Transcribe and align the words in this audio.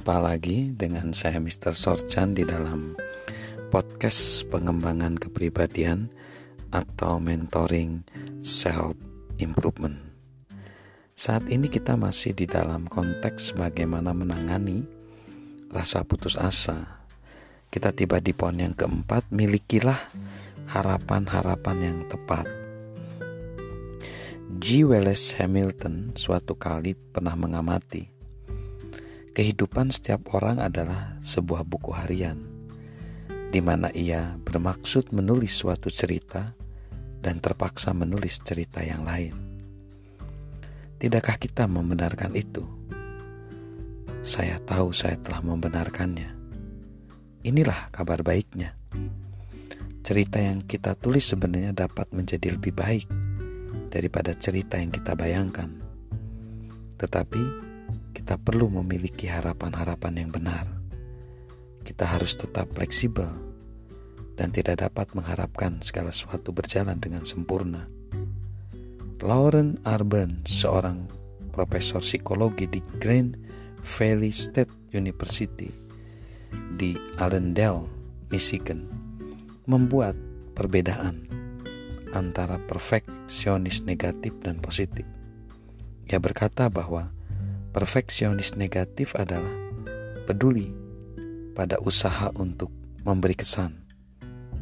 Jumpa 0.00 0.16
lagi 0.16 0.72
dengan 0.72 1.12
saya 1.12 1.44
Mr. 1.44 1.76
Sorchan 1.76 2.32
di 2.32 2.40
dalam 2.48 2.96
podcast 3.68 4.48
pengembangan 4.48 5.20
kepribadian 5.20 6.08
atau 6.72 7.20
mentoring 7.20 8.00
self 8.40 8.96
improvement. 9.36 10.00
Saat 11.12 11.52
ini 11.52 11.68
kita 11.68 12.00
masih 12.00 12.32
di 12.32 12.48
dalam 12.48 12.88
konteks 12.88 13.52
bagaimana 13.60 14.16
menangani 14.16 14.88
rasa 15.68 16.00
putus 16.00 16.40
asa. 16.40 17.04
Kita 17.68 17.92
tiba 17.92 18.24
di 18.24 18.32
poin 18.32 18.56
yang 18.56 18.72
keempat, 18.72 19.28
milikilah 19.28 20.00
harapan-harapan 20.80 21.76
yang 21.76 21.98
tepat. 22.08 22.48
G. 24.64 24.80
Wallace 24.88 25.36
Hamilton 25.36 26.16
suatu 26.16 26.56
kali 26.56 26.96
pernah 26.96 27.36
mengamati 27.36 28.19
Kehidupan 29.30 29.94
setiap 29.94 30.26
orang 30.34 30.58
adalah 30.58 31.14
sebuah 31.22 31.62
buku 31.62 31.94
harian, 31.94 32.42
di 33.54 33.62
mana 33.62 33.86
ia 33.94 34.34
bermaksud 34.42 35.14
menulis 35.14 35.54
suatu 35.54 35.86
cerita 35.86 36.58
dan 37.22 37.38
terpaksa 37.38 37.94
menulis 37.94 38.42
cerita 38.42 38.82
yang 38.82 39.06
lain. 39.06 39.38
Tidakkah 40.98 41.38
kita 41.38 41.70
membenarkan 41.70 42.34
itu? 42.34 42.66
Saya 44.26 44.58
tahu 44.58 44.90
saya 44.90 45.14
telah 45.14 45.46
membenarkannya. 45.46 46.34
Inilah 47.46 47.94
kabar 47.94 48.26
baiknya. 48.26 48.74
Cerita 50.02 50.42
yang 50.42 50.66
kita 50.66 50.98
tulis 50.98 51.22
sebenarnya 51.22 51.70
dapat 51.70 52.10
menjadi 52.10 52.58
lebih 52.58 52.74
baik 52.74 53.06
daripada 53.94 54.34
cerita 54.34 54.74
yang 54.74 54.90
kita 54.90 55.14
bayangkan. 55.14 55.70
Tetapi 56.98 57.69
kita 58.10 58.36
perlu 58.36 58.68
memiliki 58.82 59.30
harapan-harapan 59.30 60.14
yang 60.26 60.30
benar. 60.30 60.66
Kita 61.80 62.04
harus 62.06 62.36
tetap 62.36 62.70
fleksibel 62.76 63.30
dan 64.36 64.52
tidak 64.52 64.80
dapat 64.84 65.12
mengharapkan 65.12 65.80
segala 65.84 66.12
sesuatu 66.12 66.52
berjalan 66.52 66.96
dengan 66.96 67.26
sempurna. 67.26 67.88
Lauren 69.20 69.76
Arburn, 69.84 70.48
seorang 70.48 71.04
profesor 71.52 72.00
psikologi 72.00 72.64
di 72.64 72.80
Grand 72.96 73.36
Valley 73.84 74.32
State 74.32 74.72
University 74.96 75.68
di 76.72 76.96
Allendale, 77.20 77.84
Michigan, 78.32 78.88
membuat 79.68 80.16
perbedaan 80.56 81.28
antara 82.16 82.56
perfeksionis 82.64 83.84
negatif 83.84 84.34
dan 84.40 84.58
positif. 84.58 85.04
Ia 86.10 86.18
berkata 86.18 86.66
bahwa 86.72 87.12
Perfeksionis 87.70 88.58
negatif 88.58 89.14
adalah 89.14 89.54
peduli 90.26 90.74
pada 91.54 91.78
usaha 91.78 92.34
untuk 92.34 92.74
memberi 93.06 93.38
kesan, 93.38 93.86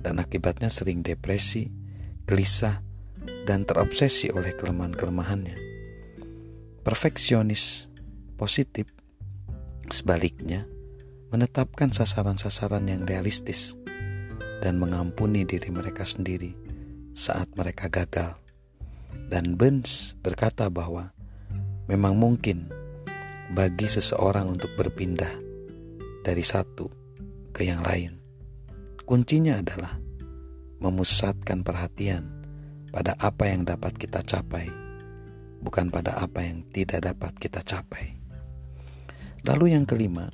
dan 0.04 0.20
akibatnya 0.20 0.68
sering 0.68 1.00
depresi, 1.00 1.72
gelisah, 2.28 2.84
dan 3.48 3.64
terobsesi 3.64 4.28
oleh 4.28 4.52
kelemahan-kelemahannya. 4.52 5.56
Perfeksionis 6.84 7.88
positif, 8.36 8.92
sebaliknya, 9.88 10.68
menetapkan 11.32 11.88
sasaran-sasaran 11.88 12.84
yang 12.88 13.08
realistis 13.08 13.76
dan 14.60 14.76
mengampuni 14.76 15.48
diri 15.48 15.72
mereka 15.72 16.04
sendiri 16.04 16.52
saat 17.16 17.48
mereka 17.56 17.88
gagal. 17.88 18.36
Dan 19.28 19.56
Burns 19.56 20.16
berkata 20.20 20.68
bahwa 20.72 21.12
memang 21.88 22.16
mungkin 22.16 22.77
bagi 23.48 23.88
seseorang 23.88 24.52
untuk 24.52 24.76
berpindah 24.76 25.32
dari 26.20 26.44
satu 26.44 26.92
ke 27.52 27.64
yang 27.64 27.80
lain. 27.80 28.20
Kuncinya 29.08 29.56
adalah 29.56 29.96
memusatkan 30.84 31.64
perhatian 31.64 32.28
pada 32.92 33.16
apa 33.16 33.48
yang 33.48 33.64
dapat 33.64 33.96
kita 33.96 34.20
capai, 34.20 34.68
bukan 35.64 35.88
pada 35.88 36.20
apa 36.20 36.44
yang 36.44 36.60
tidak 36.68 37.08
dapat 37.08 37.32
kita 37.40 37.64
capai. 37.64 38.20
Lalu, 39.48 39.72
yang 39.72 39.88
kelima, 39.88 40.28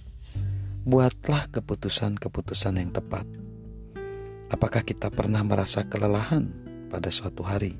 buatlah 0.82 1.48
keputusan-keputusan 1.54 2.82
yang 2.82 2.90
tepat. 2.90 3.22
Apakah 4.50 4.82
kita 4.82 5.08
pernah 5.14 5.46
merasa 5.46 5.86
kelelahan 5.86 6.50
pada 6.90 7.14
suatu 7.14 7.46
hari? 7.46 7.78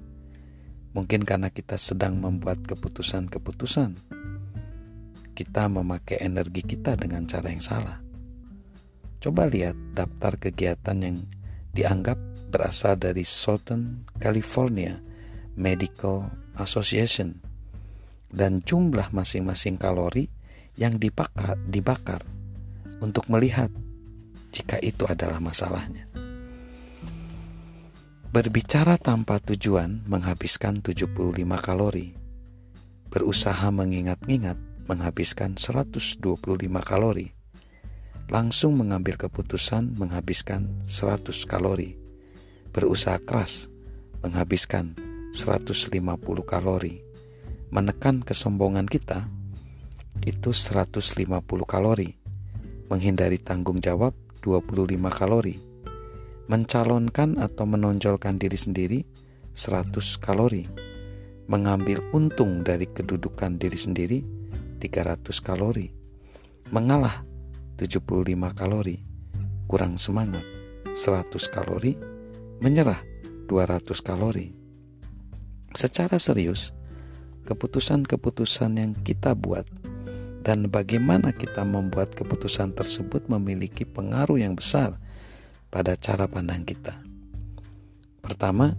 Mungkin 0.94 1.26
karena 1.26 1.50
kita 1.50 1.74
sedang 1.74 2.22
membuat 2.22 2.62
keputusan-keputusan 2.70 3.98
kita 5.34 5.66
memakai 5.66 6.22
energi 6.22 6.62
kita 6.62 6.94
dengan 6.94 7.26
cara 7.26 7.50
yang 7.50 7.60
salah. 7.60 7.98
Coba 9.18 9.50
lihat 9.50 9.74
daftar 9.92 10.38
kegiatan 10.38 10.98
yang 11.02 11.16
dianggap 11.74 12.16
berasal 12.54 12.94
dari 12.94 13.26
Southern 13.26 14.06
California 14.22 15.02
Medical 15.58 16.30
Association 16.54 17.42
dan 18.30 18.62
jumlah 18.62 19.10
masing-masing 19.10 19.74
kalori 19.74 20.30
yang 20.78 20.98
dibakar, 20.98 21.58
dibakar 21.66 22.22
untuk 23.02 23.26
melihat 23.26 23.70
jika 24.54 24.78
itu 24.78 25.02
adalah 25.06 25.42
masalahnya. 25.42 26.06
Berbicara 28.34 28.98
tanpa 28.98 29.38
tujuan 29.38 30.02
menghabiskan 30.10 30.82
75 30.82 31.14
kalori. 31.62 32.18
Berusaha 33.06 33.70
mengingat-ingat 33.70 34.73
menghabiskan 34.84 35.56
125 35.56 36.20
kalori. 36.84 37.32
Langsung 38.28 38.76
mengambil 38.76 39.16
keputusan 39.16 39.96
menghabiskan 39.96 40.80
100 40.84 41.44
kalori. 41.48 41.96
Berusaha 42.72 43.20
keras 43.20 43.68
menghabiskan 44.24 44.96
150 45.32 46.00
kalori. 46.44 47.00
Menekan 47.72 48.20
kesombongan 48.24 48.88
kita 48.88 49.28
itu 50.24 50.52
150 50.52 51.40
kalori. 51.64 52.16
Menghindari 52.88 53.40
tanggung 53.40 53.80
jawab 53.80 54.12
25 54.44 55.00
kalori. 55.08 55.56
Mencalonkan 56.44 57.40
atau 57.40 57.64
menonjolkan 57.64 58.36
diri 58.36 58.56
sendiri 58.60 59.00
100 59.56 60.20
kalori. 60.20 60.68
Mengambil 61.48 62.00
untung 62.16 62.64
dari 62.64 62.88
kedudukan 62.88 63.60
diri 63.60 63.76
sendiri 63.76 64.33
300 64.84 65.40
kalori, 65.40 65.88
mengalah 66.68 67.24
75 67.80 68.04
kalori, 68.52 69.00
kurang 69.64 69.96
semangat 69.96 70.44
100 70.92 71.32
kalori, 71.48 71.96
menyerah 72.60 73.00
200 73.48 73.80
kalori. 74.04 74.52
Secara 75.72 76.20
serius, 76.20 76.76
keputusan-keputusan 77.48 78.76
yang 78.76 78.92
kita 78.92 79.32
buat 79.32 79.64
dan 80.44 80.68
bagaimana 80.68 81.32
kita 81.32 81.64
membuat 81.64 82.12
keputusan 82.12 82.76
tersebut 82.76 83.24
memiliki 83.32 83.88
pengaruh 83.88 84.36
yang 84.36 84.52
besar 84.52 85.00
pada 85.72 85.96
cara 85.96 86.28
pandang 86.28 86.60
kita. 86.60 87.00
Pertama, 88.20 88.76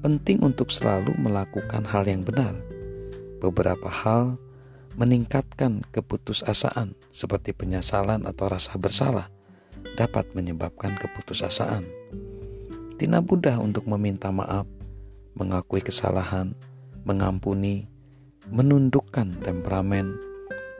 penting 0.00 0.40
untuk 0.40 0.72
selalu 0.72 1.12
melakukan 1.20 1.84
hal 1.84 2.08
yang 2.08 2.24
benar. 2.24 2.56
Beberapa 3.44 3.92
hal 3.92 4.40
meningkatkan 4.96 5.80
keputusasaan 5.88 6.92
seperti 7.08 7.56
penyesalan 7.56 8.28
atau 8.28 8.46
rasa 8.52 8.76
bersalah 8.76 9.32
dapat 9.96 10.28
menyebabkan 10.36 10.96
keputusasaan. 11.00 11.84
Tidak 12.96 13.22
mudah 13.26 13.58
untuk 13.58 13.88
meminta 13.88 14.30
maaf, 14.30 14.68
mengakui 15.34 15.82
kesalahan, 15.82 16.54
mengampuni, 17.02 17.88
menundukkan 18.46 19.32
temperamen, 19.42 20.14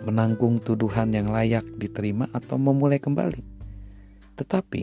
menanggung 0.04 0.62
tuduhan 0.62 1.10
yang 1.14 1.32
layak 1.32 1.66
diterima 1.78 2.30
atau 2.30 2.60
memulai 2.60 3.02
kembali. 3.02 3.42
Tetapi, 4.38 4.82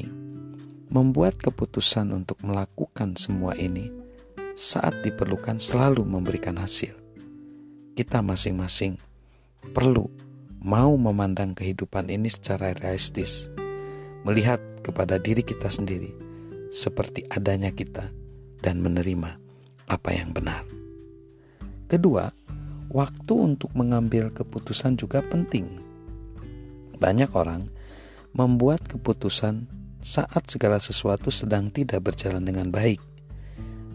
membuat 0.90 1.38
keputusan 1.38 2.12
untuk 2.12 2.42
melakukan 2.42 3.14
semua 3.14 3.54
ini 3.56 3.94
saat 4.58 5.06
diperlukan 5.06 5.62
selalu 5.62 6.04
memberikan 6.04 6.60
hasil. 6.60 6.98
Kita 7.96 8.20
masing-masing 8.20 9.09
perlu 9.72 10.10
mau 10.60 10.92
memandang 11.00 11.56
kehidupan 11.56 12.12
ini 12.12 12.28
secara 12.28 12.76
realistis, 12.76 13.48
melihat 14.28 14.60
kepada 14.84 15.16
diri 15.16 15.40
kita 15.40 15.72
sendiri 15.72 16.12
seperti 16.70 17.26
adanya 17.32 17.72
kita, 17.72 18.12
dan 18.60 18.84
menerima 18.84 19.40
apa 19.88 20.10
yang 20.14 20.36
benar. 20.36 20.62
Kedua, 21.90 22.30
waktu 22.92 23.34
untuk 23.34 23.74
mengambil 23.74 24.30
keputusan 24.30 25.00
juga 25.00 25.24
penting. 25.26 25.66
Banyak 27.00 27.32
orang 27.34 27.66
membuat 28.36 28.86
keputusan 28.86 29.66
saat 30.04 30.46
segala 30.52 30.78
sesuatu 30.78 31.32
sedang 31.34 31.72
tidak 31.72 32.12
berjalan 32.12 32.44
dengan 32.46 32.70
baik. 32.70 33.02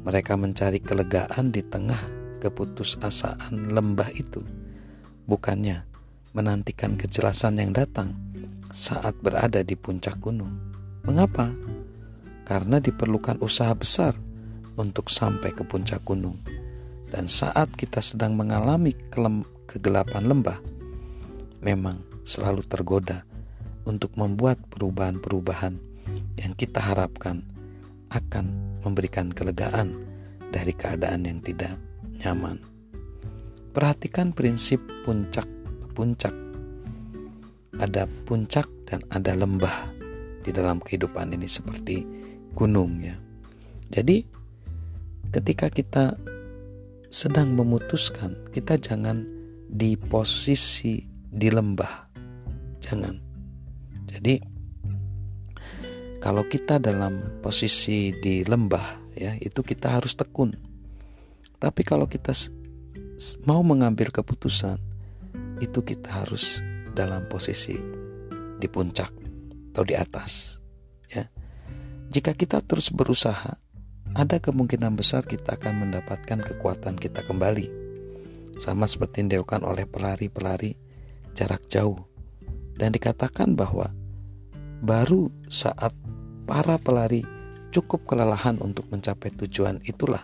Mereka 0.05 0.35
mencari 0.37 0.81
kelegaan 0.83 1.53
di 1.53 1.63
tengah 1.65 2.01
keputusasaan 2.43 3.73
lembah 3.73 4.11
itu 4.13 4.64
bukannya 5.25 5.85
menantikan 6.35 6.99
kejelasan 6.99 7.63
yang 7.63 7.73
datang 7.73 8.13
saat 8.75 9.15
berada 9.23 9.63
di 9.63 9.79
puncak 9.79 10.19
gunung. 10.19 10.51
Mengapa? 11.07 11.53
Karena 12.45 12.83
diperlukan 12.83 13.41
usaha 13.41 13.71
besar 13.73 14.19
untuk 14.75 15.09
sampai 15.09 15.55
ke 15.55 15.63
puncak 15.63 16.03
gunung. 16.03 16.37
Dan 17.09 17.31
saat 17.31 17.71
kita 17.79 18.03
sedang 18.03 18.35
mengalami 18.35 18.91
kegelapan 19.71 20.27
lembah, 20.27 20.59
memang 21.63 22.03
selalu 22.27 22.67
tergoda 22.67 23.23
untuk 23.87 24.19
membuat 24.19 24.59
perubahan-perubahan 24.75 25.79
yang 26.35 26.53
kita 26.59 26.83
harapkan 26.83 27.47
akan 28.11 28.51
memberikan 28.83 29.31
kelegaan 29.31 29.95
dari 30.51 30.75
keadaan 30.75 31.23
yang 31.23 31.39
tidak 31.39 31.79
nyaman. 32.19 32.74
Perhatikan 33.75 34.31
prinsip 34.31 34.79
puncak-puncak 35.03 36.45
ada 37.83 38.07
puncak 38.27 38.71
dan 38.87 39.03
ada 39.11 39.35
lembah 39.35 39.91
di 40.45 40.55
dalam 40.55 40.79
kehidupan 40.79 41.35
ini 41.35 41.51
seperti 41.51 42.07
gunung 42.55 43.03
ya. 43.03 43.17
Jadi 43.91 44.23
ketika 45.35 45.67
kita 45.71 46.15
sedang 47.11 47.55
memutuskan, 47.55 48.51
kita 48.51 48.79
jangan 48.79 49.27
di 49.67 49.99
posisi 49.99 51.03
di 51.11 51.49
lembah. 51.51 52.11
Jangan. 52.79 53.15
Jadi 54.07 54.35
kalau 56.23 56.47
kita 56.47 56.79
dalam 56.79 57.43
posisi 57.43 58.15
di 58.15 58.47
lembah 58.47 59.15
ya, 59.19 59.35
itu 59.39 59.61
kita 59.67 59.99
harus 59.99 60.15
tekun. 60.15 60.55
Tapi 61.59 61.83
kalau 61.83 62.07
kita 62.07 62.31
mau 63.49 63.65
mengambil 63.65 64.13
keputusan, 64.13 64.77
itu 65.63 65.81
kita 65.81 66.25
harus 66.25 66.61
dalam 66.93 67.27
posisi 67.27 67.75
di 68.59 68.69
puncak 68.71 69.11
atau 69.75 69.83
di 69.83 69.95
atas 69.99 70.63
ya. 71.11 71.27
Jika 72.13 72.37
kita 72.37 72.63
terus 72.63 72.95
berusaha 72.95 73.59
ada 74.15 74.39
kemungkinan 74.39 74.95
besar 74.95 75.27
kita 75.27 75.59
akan 75.59 75.89
mendapatkan 75.89 76.39
kekuatan 76.39 76.95
kita 76.95 77.27
kembali. 77.27 77.67
Sama 78.63 78.87
seperti 78.87 79.27
yang 79.27 79.29
dilakukan 79.35 79.67
oleh 79.67 79.91
pelari-pelari 79.91 80.79
jarak 81.35 81.67
jauh. 81.67 81.99
Dan 82.79 82.95
dikatakan 82.95 83.59
bahwa 83.59 83.91
baru 84.83 85.35
saat 85.51 85.91
para 86.47 86.79
pelari 86.79 87.27
cukup 87.75 88.07
kelelahan 88.07 88.63
untuk 88.63 88.87
mencapai 88.95 89.35
tujuan 89.35 89.83
itulah 89.83 90.23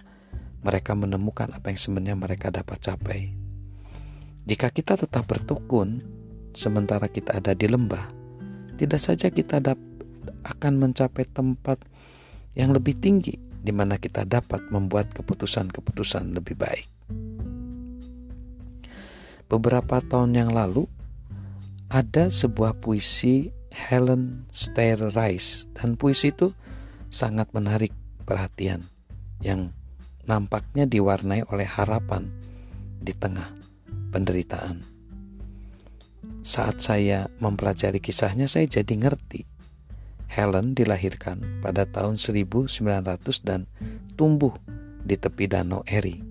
mereka 0.61 0.93
menemukan 0.93 1.49
apa 1.53 1.73
yang 1.73 1.81
sebenarnya 1.81 2.17
mereka 2.21 2.53
dapat 2.53 2.79
capai. 2.81 3.33
Jika 4.45 4.73
kita 4.73 4.97
tetap 4.97 5.29
bertukun 5.29 6.03
sementara 6.53 7.09
kita 7.09 7.39
ada 7.41 7.53
di 7.57 7.69
lembah, 7.69 8.09
tidak 8.77 9.01
saja 9.01 9.29
kita 9.29 9.61
akan 10.45 10.73
mencapai 10.81 11.25
tempat 11.29 11.81
yang 12.57 12.73
lebih 12.73 12.97
tinggi 12.97 13.37
di 13.61 13.73
mana 13.73 14.01
kita 14.01 14.25
dapat 14.25 14.73
membuat 14.73 15.13
keputusan-keputusan 15.13 16.33
lebih 16.33 16.57
baik. 16.57 16.89
Beberapa 19.51 20.01
tahun 20.01 20.39
yang 20.39 20.51
lalu 20.55 20.87
ada 21.91 22.31
sebuah 22.31 22.79
puisi 22.79 23.51
Helen 23.71 24.47
Stair 24.55 25.11
Rice 25.11 25.67
dan 25.75 25.99
puisi 25.99 26.31
itu 26.31 26.55
sangat 27.11 27.51
menarik 27.51 27.91
perhatian 28.23 28.87
yang 29.43 29.75
nampaknya 30.31 30.87
diwarnai 30.87 31.51
oleh 31.51 31.67
harapan 31.67 32.31
di 33.03 33.11
tengah 33.11 33.51
penderitaan. 34.15 34.87
Saat 36.47 36.79
saya 36.79 37.27
mempelajari 37.43 37.99
kisahnya, 37.99 38.47
saya 38.47 38.71
jadi 38.71 38.95
ngerti. 38.95 39.43
Helen 40.31 40.79
dilahirkan 40.79 41.59
pada 41.59 41.83
tahun 41.91 42.15
1900 42.15 42.79
dan 43.43 43.67
tumbuh 44.15 44.55
di 45.03 45.19
tepi 45.19 45.51
danau 45.51 45.83
Erie. 45.91 46.23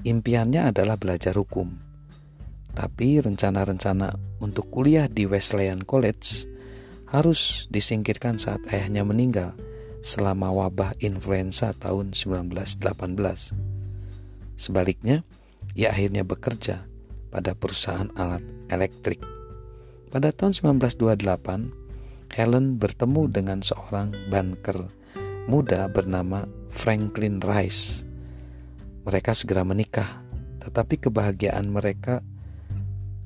Impiannya 0.00 0.72
adalah 0.72 0.96
belajar 0.96 1.36
hukum. 1.36 1.68
Tapi 2.72 3.20
rencana-rencana 3.20 4.40
untuk 4.40 4.72
kuliah 4.72 5.04
di 5.04 5.28
Wesleyan 5.28 5.84
College 5.84 6.48
harus 7.12 7.68
disingkirkan 7.68 8.40
saat 8.40 8.64
ayahnya 8.72 9.04
meninggal 9.04 9.52
selama 10.00 10.52
wabah 10.52 10.96
influenza 11.00 11.72
tahun 11.76 12.12
1918. 12.16 13.54
Sebaliknya, 14.56 15.24
ia 15.76 15.92
akhirnya 15.92 16.24
bekerja 16.24 16.84
pada 17.30 17.54
perusahaan 17.54 18.10
alat 18.18 18.42
elektrik. 18.68 19.22
Pada 20.10 20.34
tahun 20.34 20.52
1928, 20.76 22.34
Helen 22.34 22.78
bertemu 22.78 23.22
dengan 23.30 23.58
seorang 23.62 24.14
banker 24.30 24.90
muda 25.46 25.86
bernama 25.90 26.46
Franklin 26.70 27.42
Rice. 27.42 28.06
Mereka 29.06 29.34
segera 29.34 29.66
menikah, 29.66 30.22
tetapi 30.62 30.98
kebahagiaan 31.08 31.66
mereka 31.70 32.22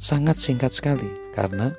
sangat 0.01 0.41
singkat 0.41 0.73
sekali 0.73 1.09
karena 1.33 1.73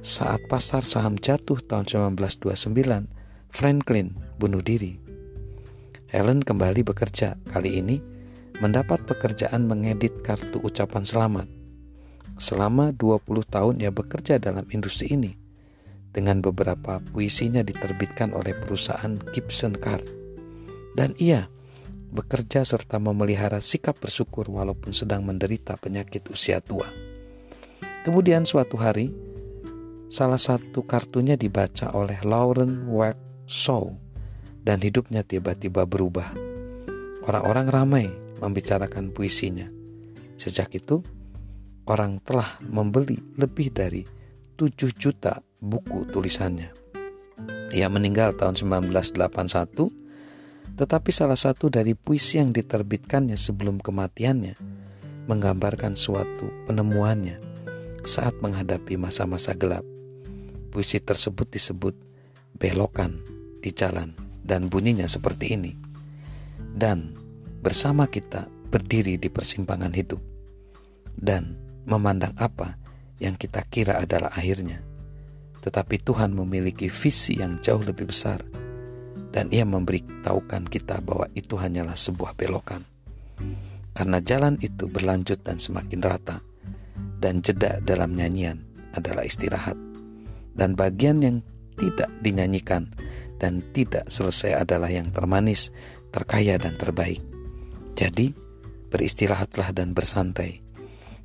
saat 0.00 0.44
pasar 0.46 0.86
saham 0.86 1.18
jatuh 1.18 1.58
tahun 1.58 1.88
1929, 2.14 3.15
Franklin 3.56 4.12
bunuh 4.36 4.60
diri. 4.60 5.00
Helen 6.12 6.44
kembali 6.44 6.84
bekerja, 6.84 7.40
kali 7.48 7.80
ini 7.80 7.96
mendapat 8.60 9.08
pekerjaan 9.08 9.64
mengedit 9.64 10.20
kartu 10.20 10.60
ucapan 10.60 11.08
selamat. 11.08 11.48
Selama 12.36 12.92
20 12.92 13.24
tahun 13.48 13.80
ia 13.80 13.88
bekerja 13.88 14.36
dalam 14.36 14.68
industri 14.68 15.16
ini. 15.16 15.40
Dengan 16.12 16.44
beberapa 16.44 17.00
puisinya 17.00 17.64
diterbitkan 17.64 18.36
oleh 18.36 18.52
perusahaan 18.52 19.16
Gibson 19.32 19.72
Card. 19.72 20.04
Dan 20.92 21.16
ia 21.16 21.48
bekerja 22.12 22.60
serta 22.60 23.00
memelihara 23.00 23.64
sikap 23.64 23.96
bersyukur 23.96 24.52
walaupun 24.52 24.92
sedang 24.92 25.24
menderita 25.24 25.80
penyakit 25.80 26.28
usia 26.28 26.60
tua. 26.60 26.92
Kemudian 28.04 28.44
suatu 28.44 28.76
hari, 28.76 29.16
salah 30.12 30.40
satu 30.40 30.84
kartunya 30.84 31.40
dibaca 31.40 31.96
oleh 31.96 32.20
Lauren 32.20 32.84
Ward 32.92 33.25
Shaw 33.46 33.94
dan 34.66 34.82
hidupnya 34.82 35.22
tiba-tiba 35.22 35.86
berubah. 35.86 36.34
Orang-orang 37.22 37.70
ramai 37.70 38.06
membicarakan 38.42 39.14
puisinya. 39.14 39.70
Sejak 40.34 40.74
itu, 40.74 41.06
orang 41.86 42.18
telah 42.20 42.58
membeli 42.66 43.22
lebih 43.38 43.70
dari 43.70 44.02
7 44.58 44.90
juta 44.90 45.38
buku 45.62 46.10
tulisannya. 46.10 46.74
Ia 47.70 47.86
meninggal 47.86 48.34
tahun 48.34 48.58
1981, 48.58 50.74
tetapi 50.74 51.10
salah 51.14 51.38
satu 51.38 51.70
dari 51.70 51.94
puisi 51.94 52.42
yang 52.42 52.50
diterbitkannya 52.50 53.38
sebelum 53.38 53.78
kematiannya 53.78 54.58
menggambarkan 55.26 55.98
suatu 55.98 56.50
penemuannya 56.66 57.42
saat 58.06 58.38
menghadapi 58.38 58.94
masa-masa 58.98 59.54
gelap. 59.54 59.82
Puisi 60.70 61.02
tersebut 61.02 61.50
disebut 61.50 61.94
belokan 62.56 63.35
di 63.66 63.74
jalan 63.74 64.14
dan 64.46 64.70
bunyinya 64.70 65.10
seperti 65.10 65.58
ini. 65.58 65.74
Dan 66.54 67.18
bersama 67.58 68.06
kita 68.06 68.46
berdiri 68.70 69.18
di 69.18 69.26
persimpangan 69.26 69.90
hidup 69.90 70.22
dan 71.18 71.58
memandang 71.82 72.30
apa 72.38 72.78
yang 73.18 73.34
kita 73.34 73.66
kira 73.66 73.98
adalah 73.98 74.30
akhirnya. 74.30 74.78
Tetapi 75.66 75.98
Tuhan 75.98 76.30
memiliki 76.30 76.86
visi 76.86 77.42
yang 77.42 77.58
jauh 77.58 77.82
lebih 77.82 78.06
besar 78.06 78.38
dan 79.34 79.50
ia 79.50 79.66
memberitahukan 79.66 80.70
kita 80.70 81.02
bahwa 81.02 81.26
itu 81.34 81.58
hanyalah 81.58 81.98
sebuah 81.98 82.38
belokan. 82.38 82.86
Karena 83.96 84.22
jalan 84.22 84.60
itu 84.62 84.86
berlanjut 84.86 85.42
dan 85.42 85.58
semakin 85.58 86.00
rata 86.04 86.38
dan 87.18 87.42
jeda 87.42 87.82
dalam 87.82 88.14
nyanyian 88.14 88.62
adalah 88.94 89.26
istirahat. 89.26 89.74
Dan 90.56 90.78
bagian 90.78 91.20
yang 91.20 91.36
tidak 91.76 92.08
dinyanyikan 92.24 92.88
dan 93.36 93.64
tidak 93.72 94.08
selesai 94.08 94.64
adalah 94.64 94.88
yang 94.88 95.12
termanis, 95.12 95.72
terkaya 96.12 96.56
dan 96.56 96.76
terbaik. 96.80 97.20
Jadi, 97.96 98.32
beristirahatlah 98.92 99.72
dan 99.76 99.92
bersantai, 99.92 100.60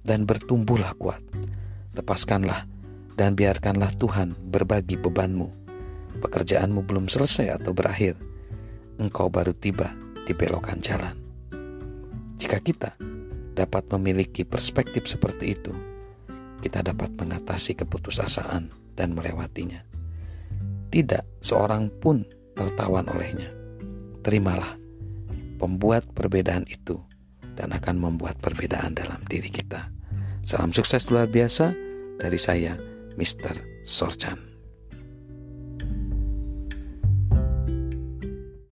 dan 0.03 0.27
bertumbuhlah 0.27 0.95
kuat. 0.97 1.21
Lepaskanlah 1.95 2.67
dan 3.19 3.35
biarkanlah 3.35 3.91
Tuhan 3.95 4.35
berbagi 4.49 4.95
bebanmu. 4.97 5.47
Pekerjaanmu 6.21 6.83
belum 6.87 7.11
selesai 7.11 7.61
atau 7.61 7.75
berakhir. 7.75 8.15
Engkau 8.99 9.27
baru 9.27 9.51
tiba 9.55 9.91
di 10.23 10.33
belokan 10.35 10.79
jalan. 10.79 11.15
Jika 12.37 12.57
kita 12.61 12.95
dapat 13.53 13.85
memiliki 13.93 14.47
perspektif 14.47 15.05
seperti 15.05 15.53
itu, 15.53 15.73
kita 16.61 16.85
dapat 16.85 17.13
mengatasi 17.17 17.73
keputusasaan 17.77 18.69
dan 18.93 19.17
melewatinya. 19.17 19.81
Tidak 20.91 21.40
seorang 21.51 21.91
pun 21.99 22.23
tertawan 22.55 23.11
olehnya. 23.11 23.51
Terimalah 24.23 24.79
pembuat 25.59 26.07
perbedaan 26.15 26.63
itu 26.71 26.95
dan 27.59 27.75
akan 27.75 27.99
membuat 27.99 28.39
perbedaan 28.39 28.95
dalam 28.95 29.19
diri 29.27 29.51
kita. 29.51 29.91
Salam 30.39 30.71
sukses 30.71 31.11
luar 31.11 31.27
biasa 31.27 31.75
dari 32.23 32.39
saya, 32.39 32.79
Mr. 33.19 33.83
Sorchan. 33.83 34.50